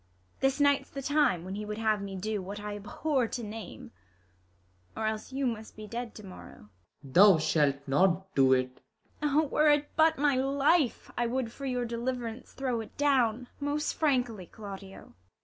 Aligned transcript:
This 0.39 0.59
night's 0.59 0.89
the 0.89 1.03
time, 1.03 1.45
Avhen 1.45 1.55
he 1.55 1.63
would 1.63 1.77
have 1.77 2.01
me 2.01 2.15
do 2.15 2.41
What 2.41 2.59
I 2.59 2.75
abhor 2.75 3.27
to 3.27 3.43
name, 3.43 3.91
or 4.97 5.05
else 5.05 5.31
you 5.31 5.45
must 5.45 5.75
Be 5.75 5.85
dead 5.85 6.15
to 6.15 6.25
morrow. 6.25 6.69
Claud. 7.03 7.13
Thou 7.13 7.37
shalt 7.37 7.75
not 7.87 8.33
do't! 8.33 8.79
IsAB. 9.21 9.29
0, 9.29 9.47
were 9.49 9.69
it 9.69 9.89
but 9.95 10.17
my 10.17 10.35
life, 10.37 11.11
I 11.15 11.27
would 11.27 11.51
for 11.51 11.67
your 11.67 11.85
deliverance 11.85 12.51
throw 12.53 12.81
it 12.81 12.97
down, 12.97 13.47
Most 13.59 13.93
frankly, 13.93 14.47
Claudio. 14.47 15.13